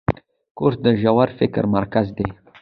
[0.57, 2.27] کورس د ژور فکر مرکز دی.